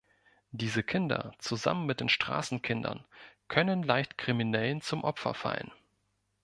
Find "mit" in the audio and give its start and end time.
1.85-1.99